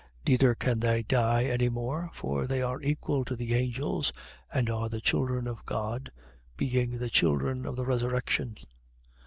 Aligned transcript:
20:36. 0.25 0.29
Neither 0.29 0.55
can 0.55 0.79
they 0.79 1.03
die 1.03 1.43
any 1.43 1.69
more 1.69 2.09
for 2.11 2.47
they 2.47 2.59
are 2.63 2.81
equal 2.81 3.23
to 3.23 3.35
the 3.35 3.53
angels 3.53 4.11
and 4.51 4.67
are 4.67 4.89
the 4.89 4.99
children 4.99 5.47
of 5.47 5.63
God, 5.63 6.11
being 6.57 6.97
the 6.97 7.11
children 7.11 7.67
of 7.67 7.75
the 7.75 7.85
resurrection. 7.85 8.55